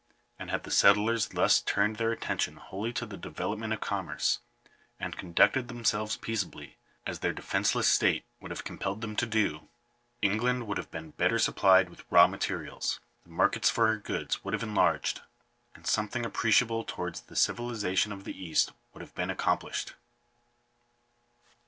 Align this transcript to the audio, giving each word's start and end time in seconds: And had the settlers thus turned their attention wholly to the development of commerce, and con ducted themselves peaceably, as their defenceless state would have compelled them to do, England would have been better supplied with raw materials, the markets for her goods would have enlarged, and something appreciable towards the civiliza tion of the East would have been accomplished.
And 0.39 0.49
had 0.49 0.63
the 0.63 0.71
settlers 0.71 1.27
thus 1.27 1.61
turned 1.61 1.97
their 1.97 2.11
attention 2.11 2.55
wholly 2.55 2.91
to 2.93 3.05
the 3.05 3.17
development 3.17 3.71
of 3.71 3.81
commerce, 3.81 4.39
and 4.99 5.15
con 5.15 5.31
ducted 5.35 5.67
themselves 5.67 6.17
peaceably, 6.17 6.77
as 7.05 7.19
their 7.19 7.33
defenceless 7.33 7.87
state 7.87 8.25
would 8.39 8.49
have 8.49 8.63
compelled 8.63 9.01
them 9.01 9.15
to 9.17 9.27
do, 9.27 9.67
England 10.23 10.65
would 10.65 10.79
have 10.79 10.89
been 10.89 11.11
better 11.11 11.37
supplied 11.37 11.87
with 11.87 12.03
raw 12.09 12.25
materials, 12.25 12.99
the 13.25 13.29
markets 13.29 13.69
for 13.69 13.85
her 13.85 13.97
goods 13.97 14.43
would 14.43 14.55
have 14.55 14.63
enlarged, 14.63 15.21
and 15.75 15.85
something 15.85 16.25
appreciable 16.25 16.83
towards 16.83 17.21
the 17.21 17.35
civiliza 17.35 17.95
tion 17.95 18.11
of 18.11 18.23
the 18.23 18.33
East 18.43 18.71
would 18.95 19.01
have 19.01 19.13
been 19.13 19.29
accomplished. 19.29 19.93